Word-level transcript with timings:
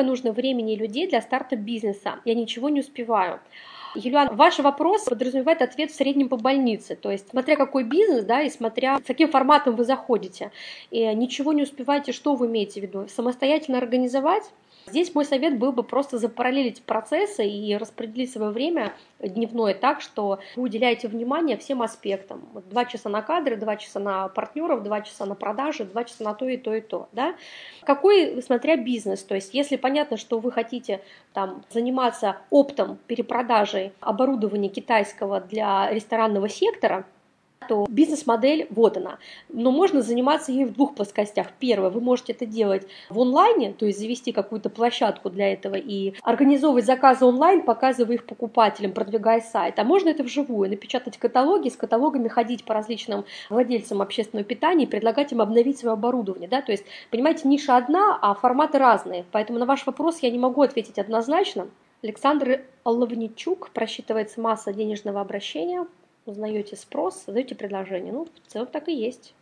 сколько 0.00 0.02
нужно 0.02 0.32
времени 0.32 0.74
и 0.74 0.76
людей 0.76 1.08
для 1.08 1.20
старта 1.20 1.56
бизнеса? 1.56 2.20
Я 2.24 2.34
ничего 2.34 2.70
не 2.70 2.80
успеваю. 2.80 3.40
Юлиан, 3.94 4.34
ваш 4.36 4.58
вопрос 4.58 5.04
подразумевает 5.04 5.62
ответ 5.62 5.90
в 5.90 5.94
среднем 5.94 6.28
по 6.28 6.36
больнице, 6.36 6.94
то 6.94 7.10
есть 7.10 7.28
смотря 7.30 7.56
какой 7.56 7.84
бизнес, 7.84 8.24
да, 8.24 8.42
и 8.42 8.50
смотря 8.50 8.98
с 8.98 9.06
каким 9.06 9.28
форматом 9.28 9.74
вы 9.74 9.84
заходите. 9.84 10.52
И 10.92 11.04
ничего 11.14 11.52
не 11.52 11.62
успеваете, 11.62 12.12
что 12.12 12.34
вы 12.34 12.46
имеете 12.46 12.80
в 12.80 12.82
виду? 12.84 13.08
Самостоятельно 13.08 13.78
организовать? 13.78 14.44
Здесь 14.86 15.14
мой 15.14 15.24
совет 15.24 15.58
был 15.58 15.72
бы 15.72 15.82
просто 15.82 16.18
запараллелить 16.18 16.82
процессы 16.82 17.46
и 17.46 17.76
распределить 17.76 18.32
свое 18.32 18.50
время 18.50 18.92
дневное 19.20 19.74
так, 19.74 20.00
что 20.00 20.40
вы 20.56 20.62
уделяете 20.64 21.08
внимание 21.08 21.56
всем 21.56 21.82
аспектам. 21.82 22.48
Два 22.70 22.84
часа 22.84 23.08
на 23.08 23.22
кадры, 23.22 23.56
два 23.56 23.76
часа 23.76 24.00
на 24.00 24.28
партнеров, 24.28 24.82
два 24.82 25.02
часа 25.02 25.26
на 25.26 25.34
продажи, 25.34 25.84
два 25.84 26.04
часа 26.04 26.24
на 26.24 26.34
то 26.34 26.48
и 26.48 26.56
то 26.56 26.74
и 26.74 26.80
то. 26.80 27.08
Да? 27.12 27.34
Какой, 27.82 28.42
смотря 28.42 28.76
бизнес, 28.76 29.22
то 29.22 29.34
есть 29.34 29.54
если 29.54 29.76
понятно, 29.76 30.16
что 30.16 30.38
вы 30.38 30.50
хотите 30.50 31.00
там, 31.32 31.62
заниматься 31.70 32.38
оптом 32.50 32.98
перепродажей 33.06 33.92
оборудования 34.00 34.68
китайского 34.68 35.40
для 35.40 35.92
ресторанного 35.92 36.48
сектора, 36.48 37.04
то 37.68 37.86
бизнес-модель 37.88 38.66
вот 38.70 38.96
она. 38.96 39.18
Но 39.48 39.70
можно 39.70 40.02
заниматься 40.02 40.52
ей 40.52 40.64
в 40.64 40.72
двух 40.72 40.94
плоскостях. 40.94 41.48
Первое, 41.58 41.90
вы 41.90 42.00
можете 42.00 42.32
это 42.32 42.46
делать 42.46 42.86
в 43.08 43.20
онлайне, 43.20 43.72
то 43.72 43.86
есть 43.86 43.98
завести 43.98 44.32
какую-то 44.32 44.70
площадку 44.70 45.30
для 45.30 45.52
этого 45.52 45.74
и 45.74 46.14
организовывать 46.22 46.86
заказы 46.86 47.24
онлайн, 47.24 47.62
показывая 47.62 48.16
их 48.16 48.26
покупателям, 48.26 48.92
продвигая 48.92 49.40
сайт. 49.40 49.78
А 49.78 49.84
можно 49.84 50.08
это 50.08 50.22
вживую, 50.22 50.70
напечатать 50.70 51.18
каталоги, 51.18 51.68
с 51.68 51.76
каталогами 51.76 52.28
ходить 52.28 52.64
по 52.64 52.74
различным 52.74 53.24
владельцам 53.50 54.02
общественного 54.02 54.44
питания 54.44 54.84
и 54.84 54.88
предлагать 54.88 55.32
им 55.32 55.40
обновить 55.40 55.78
свое 55.78 55.92
оборудование. 55.92 56.48
Да? 56.48 56.62
То 56.62 56.72
есть, 56.72 56.84
понимаете, 57.10 57.46
ниша 57.46 57.76
одна, 57.76 58.18
а 58.20 58.34
форматы 58.34 58.78
разные. 58.78 59.24
Поэтому 59.32 59.58
на 59.58 59.66
ваш 59.66 59.86
вопрос 59.86 60.20
я 60.20 60.30
не 60.30 60.38
могу 60.38 60.62
ответить 60.62 60.98
однозначно. 60.98 61.68
Александр 62.02 62.62
Лавничук 62.86 63.70
просчитывается 63.70 64.40
масса 64.40 64.72
денежного 64.72 65.20
обращения– 65.20 65.86
узнаете 66.26 66.76
спрос, 66.76 67.24
задаете 67.26 67.54
предложение. 67.54 68.12
Ну, 68.12 68.24
в 68.26 68.50
целом 68.50 68.68
так 68.68 68.88
и 68.88 68.94
есть. 68.94 69.34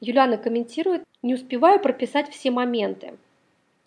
Юлиана 0.00 0.36
комментирует, 0.38 1.04
не 1.22 1.34
успеваю 1.34 1.80
прописать 1.80 2.30
все 2.30 2.50
моменты. 2.50 3.16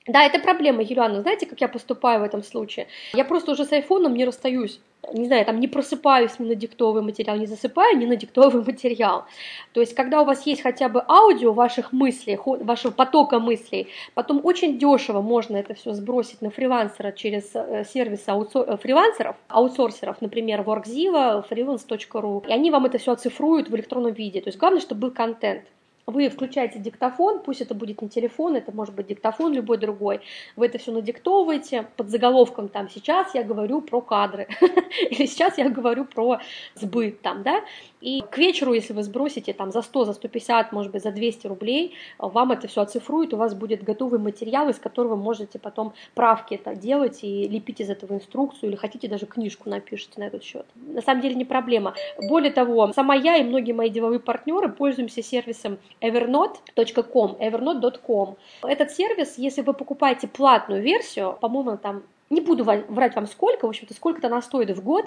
Да, 0.07 0.23
это 0.23 0.39
проблема, 0.39 0.81
Юлиана. 0.81 1.21
Знаете, 1.21 1.45
как 1.45 1.61
я 1.61 1.67
поступаю 1.67 2.21
в 2.21 2.23
этом 2.23 2.43
случае? 2.43 2.87
Я 3.13 3.25
просто 3.25 3.51
уже 3.51 3.65
с 3.65 3.71
айфоном 3.71 4.13
не 4.13 4.25
расстаюсь. 4.25 4.79
Не 5.13 5.25
знаю, 5.27 5.45
там 5.45 5.59
не 5.59 5.67
просыпаюсь 5.67 6.39
ни 6.39 6.47
на 6.47 6.55
диктовый 6.55 7.01
материал, 7.01 7.37
не 7.37 7.47
засыпаю 7.47 7.97
ни 7.97 8.05
на 8.05 8.15
диктовый 8.15 8.63
материал. 8.67 9.25
То 9.73 9.81
есть, 9.81 9.95
когда 9.95 10.21
у 10.21 10.25
вас 10.25 10.45
есть 10.45 10.61
хотя 10.61 10.89
бы 10.89 11.03
аудио 11.07 11.53
ваших 11.53 11.93
мыслей, 11.93 12.37
вашего 12.43 12.91
потока 12.91 13.39
мыслей, 13.39 13.87
потом 14.13 14.41
очень 14.43 14.77
дешево 14.77 15.21
можно 15.21 15.57
это 15.57 15.73
все 15.73 15.93
сбросить 15.93 16.41
на 16.41 16.49
фрилансера 16.49 17.11
через 17.11 17.51
э, 17.53 17.85
сервисы 17.85 18.29
аутсор... 18.29 18.69
Э, 18.69 18.77
фрилансеров, 18.77 19.35
аутсорсеров, 19.47 20.21
например, 20.21 20.61
Workziva, 20.61 21.47
freelance.ru, 21.49 22.47
и 22.47 22.51
они 22.51 22.69
вам 22.69 22.85
это 22.85 22.97
все 22.97 23.13
оцифруют 23.13 23.69
в 23.69 23.75
электронном 23.75 24.13
виде. 24.13 24.41
То 24.41 24.49
есть, 24.49 24.59
главное, 24.59 24.81
чтобы 24.81 25.01
был 25.07 25.11
контент 25.11 25.63
вы 26.09 26.29
включаете 26.29 26.79
диктофон, 26.79 27.39
пусть 27.39 27.61
это 27.61 27.73
будет 27.73 28.01
не 28.01 28.09
телефон, 28.09 28.55
это 28.55 28.71
может 28.71 28.95
быть 28.95 29.07
диктофон 29.07 29.53
любой 29.53 29.77
другой, 29.77 30.21
вы 30.55 30.65
это 30.65 30.77
все 30.77 30.91
надиктовываете 30.91 31.87
под 31.97 32.09
заголовком 32.09 32.69
там 32.69 32.89
сейчас 32.89 33.35
я 33.35 33.43
говорю 33.43 33.81
про 33.81 34.01
кадры, 34.01 34.47
или 35.09 35.25
сейчас 35.25 35.57
я 35.57 35.69
говорю 35.69 36.05
про 36.05 36.39
сбыт 36.75 37.21
там, 37.21 37.43
да, 37.43 37.61
и 38.01 38.21
к 38.21 38.37
вечеру, 38.37 38.73
если 38.73 38.93
вы 38.93 39.03
сбросите 39.03 39.53
там 39.53 39.71
за 39.71 39.81
100, 39.81 40.05
за 40.05 40.13
150, 40.13 40.71
может 40.71 40.91
быть, 40.91 41.03
за 41.03 41.11
200 41.11 41.47
рублей, 41.47 41.95
вам 42.17 42.51
это 42.51 42.67
все 42.67 42.81
оцифрует, 42.81 43.33
у 43.33 43.37
вас 43.37 43.53
будет 43.53 43.83
готовый 43.83 44.19
материал, 44.19 44.69
из 44.69 44.77
которого 44.79 45.15
вы 45.15 45.17
можете 45.17 45.59
потом 45.59 45.93
правки 46.15 46.53
это 46.53 46.75
делать 46.75 47.23
и 47.23 47.47
лепить 47.47 47.81
из 47.81 47.89
этого 47.89 48.13
инструкцию, 48.13 48.69
или 48.69 48.77
хотите 48.77 49.07
даже 49.07 49.25
книжку 49.25 49.69
напишите 49.69 50.19
на 50.19 50.25
этот 50.25 50.43
счет. 50.43 50.65
На 50.75 51.01
самом 51.01 51.21
деле 51.21 51.35
не 51.35 51.45
проблема. 51.45 51.93
Более 52.27 52.51
того, 52.51 52.91
сама 52.93 53.15
я 53.15 53.37
и 53.37 53.43
многие 53.43 53.73
мои 53.73 53.89
деловые 53.89 54.19
партнеры 54.19 54.69
пользуемся 54.69 55.21
сервисом 55.21 55.77
evernote.com, 56.01 57.37
evernote.com. 57.39 58.37
Этот 58.63 58.91
сервис, 58.91 59.37
если 59.37 59.61
вы 59.61 59.73
покупаете 59.73 60.27
платную 60.27 60.81
версию, 60.81 61.37
по-моему, 61.39 61.77
там 61.77 62.03
не 62.29 62.41
буду 62.41 62.63
врать 62.63 63.15
вам 63.15 63.27
сколько, 63.27 63.65
в 63.65 63.69
общем-то, 63.69 63.93
сколько-то 63.93 64.27
она 64.27 64.41
стоит 64.41 64.69
в 64.71 64.83
год, 64.83 65.05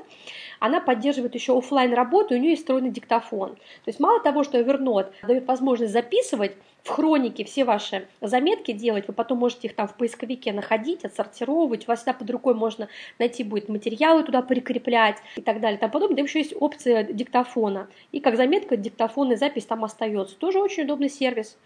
она 0.58 0.80
поддерживает 0.80 1.34
еще 1.34 1.56
офлайн 1.56 1.94
работу, 1.94 2.34
у 2.34 2.38
нее 2.38 2.50
есть 2.50 2.62
встроенный 2.62 2.90
диктофон. 2.90 3.54
То 3.54 3.88
есть 3.88 4.00
мало 4.00 4.20
того, 4.20 4.44
что 4.44 4.58
Evernote 4.58 5.12
дает 5.26 5.46
возможность 5.46 5.92
записывать 5.92 6.52
в 6.82 6.88
хронике 6.88 7.44
все 7.44 7.64
ваши 7.64 8.08
заметки 8.20 8.72
делать, 8.72 9.06
вы 9.06 9.14
потом 9.14 9.38
можете 9.38 9.68
их 9.68 9.76
там 9.76 9.86
в 9.86 9.94
поисковике 9.94 10.52
находить, 10.52 11.04
отсортировывать, 11.04 11.84
у 11.84 11.86
вас 11.86 12.00
всегда 12.00 12.12
под 12.12 12.28
рукой 12.30 12.54
можно 12.54 12.88
найти 13.18 13.44
будет 13.44 13.68
материалы 13.68 14.24
туда 14.24 14.42
прикреплять 14.42 15.18
и 15.36 15.40
так 15.40 15.60
далее, 15.60 15.78
там 15.78 15.90
подобное. 15.90 16.16
Там 16.16 16.26
еще 16.26 16.40
есть 16.40 16.54
опция 16.58 17.04
диктофона, 17.04 17.88
и 18.10 18.20
как 18.20 18.36
заметка 18.36 18.76
диктофонная 18.76 19.36
запись 19.36 19.66
там 19.66 19.84
остается. 19.84 20.36
Тоже 20.36 20.58
очень 20.58 20.84
удобный 20.84 21.08
сервис. 21.08 21.56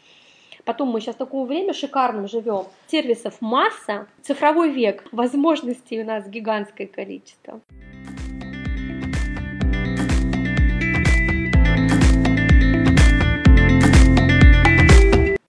Потом 0.65 0.89
мы 0.89 1.01
сейчас 1.01 1.15
в 1.15 1.19
такое 1.19 1.45
время 1.45 1.73
шикарном 1.73 2.29
живем. 2.29 2.65
Сервисов 2.87 3.41
масса, 3.41 4.07
цифровой 4.23 4.71
век, 4.71 5.05
возможностей 5.13 6.01
у 6.01 6.05
нас 6.05 6.27
гигантское 6.29 6.87
количество. 6.87 7.61